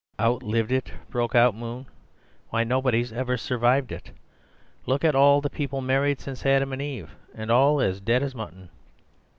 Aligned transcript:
"Outlived 0.19 0.71
it?" 0.71 0.93
broke 1.11 1.35
out 1.35 1.53
Moon; 1.53 1.85
"why, 2.49 2.63
nobody's 2.63 3.13
ever 3.13 3.37
survived 3.37 3.91
it! 3.91 4.09
Look 4.87 5.03
at 5.05 5.13
all 5.13 5.41
the 5.41 5.49
people 5.51 5.79
married 5.79 6.19
since 6.19 6.43
Adam 6.43 6.73
and 6.73 6.81
Eve—and 6.81 7.51
all 7.51 7.79
as 7.79 8.01
dead 8.01 8.23
as 8.23 8.33
mutton." 8.33 8.69